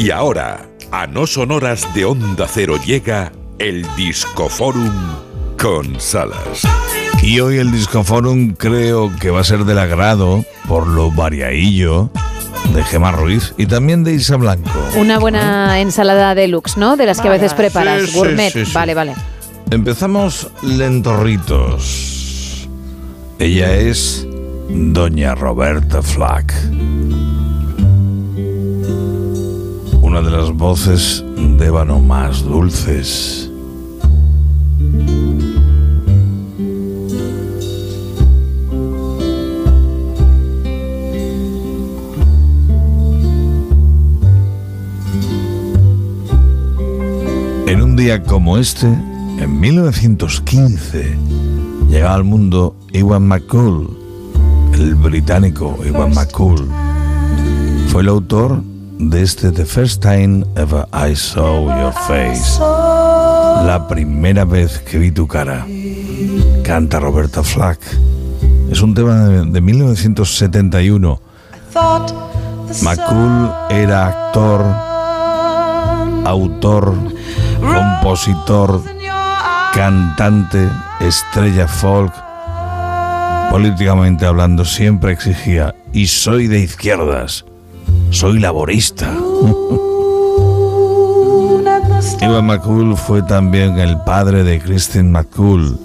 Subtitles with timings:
[0.00, 4.90] Y ahora, a no sonoras de Onda Cero llega el Discoforum
[5.60, 6.62] con Salas.
[7.22, 12.08] Y hoy el Discoforum creo que va a ser del agrado por lo variadillo
[12.74, 14.70] de Gemma Ruiz y también de Isa Blanco.
[14.96, 16.96] Una buena ensalada deluxe, ¿no?
[16.96, 18.52] De las que a veces preparas, Sí, sí, gourmet.
[18.54, 18.72] sí, sí.
[18.72, 19.14] Vale, vale.
[19.70, 22.66] Empezamos lentorritos.
[23.38, 24.26] Ella es
[24.70, 26.54] Doña Roberta Flack.
[30.10, 33.48] Una de las voces de ébano más dulces.
[47.68, 51.16] En un día como este, en 1915,
[51.88, 53.96] llegaba al mundo Iwan McCool,
[54.74, 56.68] el británico Iwan McCool.
[57.90, 58.60] Fue el autor
[59.00, 62.60] de este The First Time Ever I Saw Your Face.
[62.60, 65.66] La primera vez que vi tu cara.
[66.62, 67.80] Canta Roberta Flack.
[68.70, 71.20] Es un tema de, de 1971.
[72.82, 74.64] McCool era actor,
[76.26, 76.94] autor,
[77.60, 78.82] compositor,
[79.72, 80.68] cantante,
[81.00, 82.12] estrella folk.
[83.50, 87.44] Políticamente hablando siempre exigía, y soy de izquierdas,
[88.10, 89.12] soy laborista.
[92.20, 95.78] Ivan McCool fue también el padre de Christine McCool,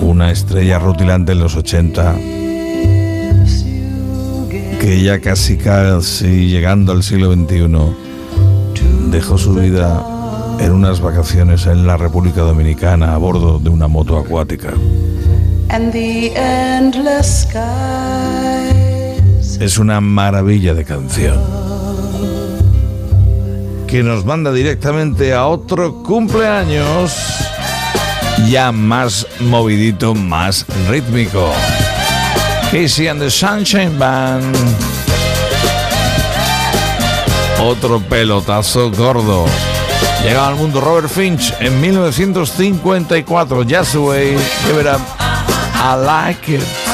[0.00, 2.14] una estrella rutilante en los 80,
[4.80, 7.66] que ya casi casi llegando al siglo XXI
[9.10, 10.04] dejó su vida
[10.60, 14.72] en unas vacaciones en la República Dominicana a bordo de una moto acuática.
[15.70, 18.15] and the endless skies.
[19.66, 21.36] Es una maravilla de canción.
[23.88, 27.12] Que nos manda directamente a otro cumpleaños.
[28.48, 31.52] Ya más movidito, más rítmico.
[32.70, 34.56] Casey and the Sunshine Band.
[37.60, 39.46] Otro pelotazo gordo.
[40.22, 43.64] Llegaba al mundo Robert Finch en 1954.
[43.68, 44.36] Just the way.
[45.74, 46.85] I like it.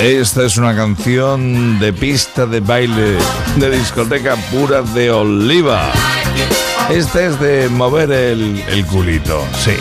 [0.00, 3.18] Esta es una canción de pista de baile
[3.56, 5.92] de discoteca pura de oliva.
[6.88, 9.72] Esta es de mover el, el culito, sí.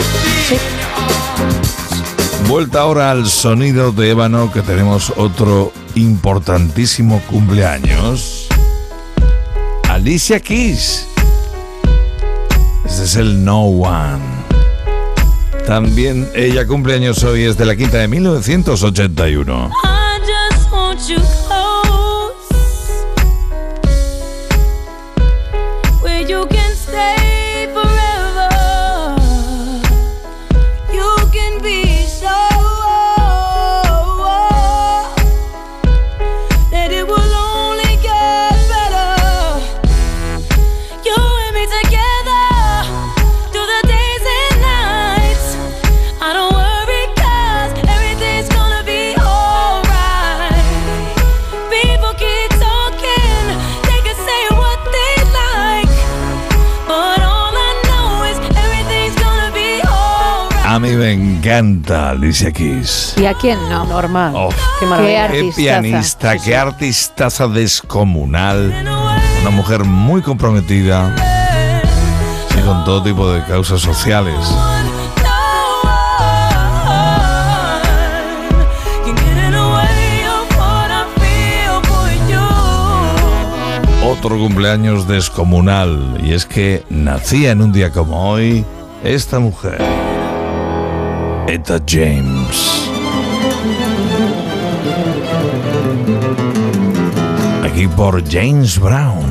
[2.49, 8.49] Vuelta ahora al sonido de ébano que tenemos otro importantísimo cumpleaños.
[9.87, 11.07] Alicia Keys.
[12.83, 14.19] Este es el No One.
[15.65, 19.88] También ella cumpleaños hoy es de la quinta de 1981.
[21.09, 21.38] I just want you
[60.69, 63.15] A mí me encanta Alicia Keys.
[63.17, 63.85] ¿Y a quién no?
[63.85, 64.33] Normal.
[64.35, 64.49] Oh,
[64.79, 65.27] Qué maravilla.
[65.27, 65.81] Qué qué artistaza.
[65.81, 68.71] pianista, qué artistaza descomunal.
[69.41, 71.15] Una mujer muy comprometida
[72.55, 74.35] y con todo tipo de causas sociales.
[84.05, 86.19] Otro cumpleaños descomunal.
[86.23, 88.63] Y es que nacía en un día como hoy
[89.03, 89.98] esta mujer.
[91.51, 92.87] Etta James.
[97.63, 99.25] Aquí por James Brown.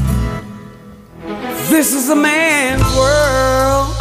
[1.70, 3.94] This is a man's world.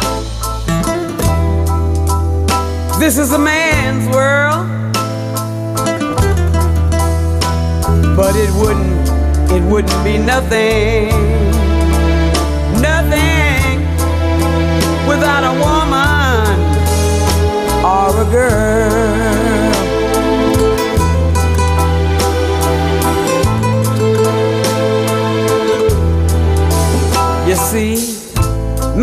[2.98, 4.66] This is a man's world.
[8.16, 9.08] But it wouldn't,
[9.52, 11.10] it wouldn't be nothing,
[12.82, 13.78] nothing
[15.06, 15.77] without a woman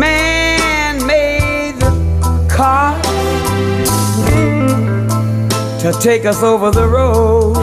[0.06, 1.92] man made the
[2.48, 2.94] car
[5.82, 7.56] to take us over the road.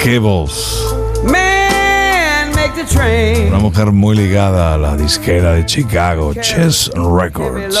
[0.00, 0.80] ¡Qué voz!
[1.24, 7.76] Man make the train Una mujer muy ligada a la disquera de Chicago, Chess Records.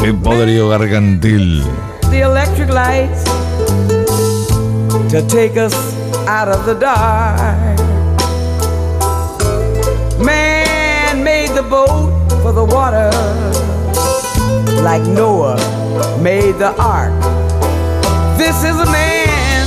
[0.00, 1.64] ¡Qué poderío gargantil!
[2.10, 3.24] The electric lights
[5.10, 5.74] to take us
[6.28, 7.78] out of the dark.
[10.24, 10.45] Man
[11.68, 13.10] boat for the water,
[14.82, 15.56] like Noah
[16.22, 17.12] made the ark.
[18.38, 19.66] This is a man,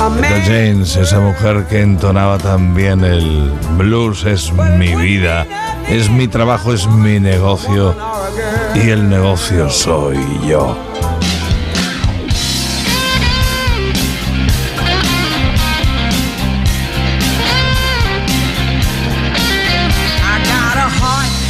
[0.00, 0.42] a man.
[0.44, 5.46] James, esa mujer que entonaba también el blues es mi vida,
[5.88, 7.94] es mi trabajo, es mi negocio
[8.74, 10.76] y el negocio soy yo.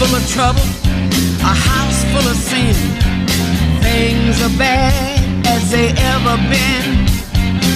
[0.09, 0.63] Full of trouble,
[1.45, 2.75] a house full of sin.
[3.83, 7.05] Things are bad as they ever been.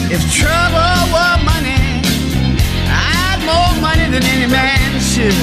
[0.08, 1.82] If trouble were money,
[2.88, 5.36] I'd more money than any man should.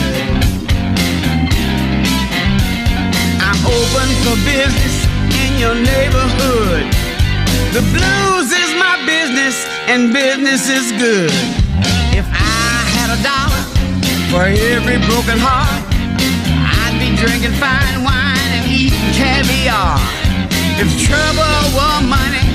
[3.38, 4.96] I'm open for business
[5.46, 6.86] in your neighborhood.
[7.76, 9.56] The blues is my business
[9.88, 11.32] and business is good.
[12.18, 13.64] If I had a dollar
[14.32, 15.89] for every broken heart,
[17.19, 20.00] drinking fine wine and eating caviar.
[20.80, 22.45] If trouble were money,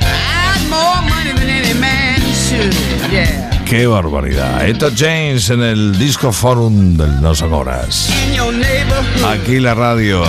[0.00, 2.72] I'd more money than any man should.
[3.12, 3.44] Yeah.
[3.64, 4.66] ¡Qué barbaridad!
[4.66, 8.08] Etta James en el Disco Forum del No Son Horas.
[9.26, 10.24] Aquí la radio,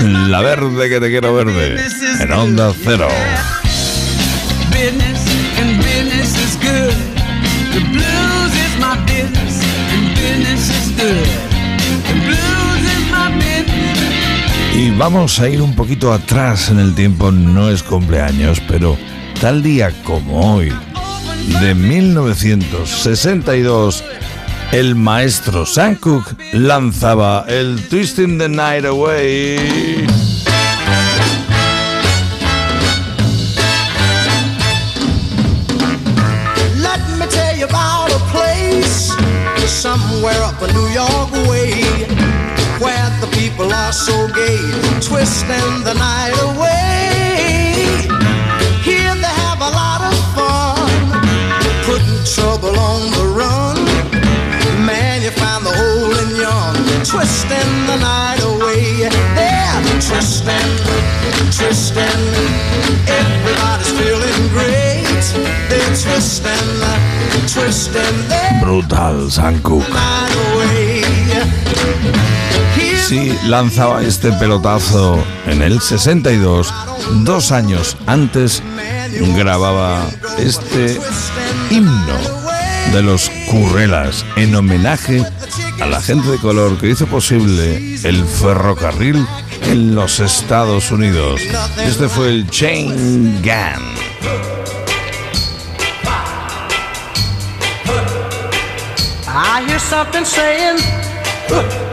[0.00, 1.76] el- la verde que te quiero verde,
[2.20, 3.08] en Onda Cero.
[15.04, 18.96] Vamos a ir un poquito atrás en el tiempo, no es cumpleaños, pero
[19.38, 20.72] tal día como hoy,
[21.60, 24.02] de 1962,
[24.72, 25.98] el maestro Sam
[26.54, 30.06] lanzaba el Twisting the Night Away.
[43.94, 44.58] So gay,
[45.00, 48.10] twisting the night away.
[48.82, 50.90] Here they have a lot of fun,
[51.86, 53.78] putting trouble on the run.
[54.84, 56.74] Man, you find the old and young,
[57.06, 59.06] twisting the night away.
[59.38, 60.70] They're twisting,
[61.54, 62.22] twisting.
[63.06, 65.24] Everybody's feeling great.
[65.70, 66.66] They're twisting,
[67.46, 68.16] twisting
[68.60, 69.86] Brutal Sam Cooke.
[73.06, 76.72] Sí, lanzaba este pelotazo en el 62,
[77.24, 78.62] dos años antes
[79.36, 80.06] grababa
[80.38, 80.98] este
[81.70, 82.18] himno
[82.92, 85.22] de los Currelas en homenaje
[85.82, 89.26] a la gente de color que hizo posible el ferrocarril
[89.64, 91.42] en los Estados Unidos.
[91.76, 93.42] Este fue el Chain
[100.24, 101.83] saying,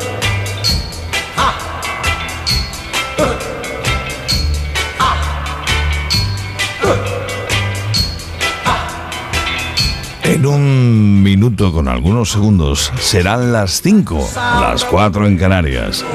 [11.52, 16.06] minuto con algunos segundos serán las 5, las 4 en Canarias.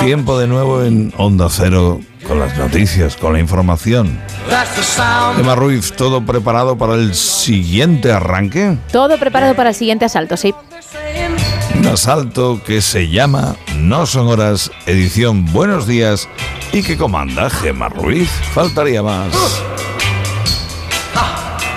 [0.00, 4.18] Tiempo de nuevo en Onda Cero con las noticias, con la información.
[5.38, 8.78] Emma Ruiz, ¿todo preparado para el siguiente arranque?
[8.90, 10.54] Todo preparado para el siguiente asalto, sí.
[11.78, 16.26] Un asalto que se llama No son horas, edición Buenos días
[16.72, 18.30] y que comanda Gemma Ruiz.
[18.54, 19.28] Faltaría más.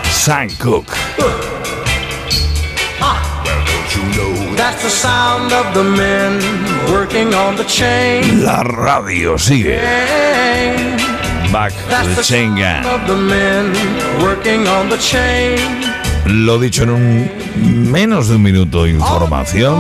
[0.10, 1.53] Sam Cooke.
[8.42, 9.80] La radio sigue.
[11.52, 12.86] Back to That's the chain sound gang.
[12.86, 13.74] of the men
[14.22, 15.58] working on the chain.
[16.26, 19.76] Lo dicho en un menos de un minuto, información.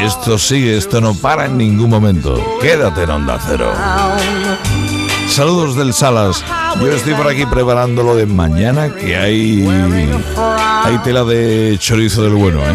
[0.00, 2.42] Y esto sigue, esto no para en ningún momento.
[2.60, 3.72] Quédate en Onda Cero.
[5.30, 6.44] Saludos del Salas.
[6.80, 12.34] Yo estoy por aquí preparando lo de mañana, que hay, hay tela de chorizo del
[12.34, 12.74] bueno, ¿eh?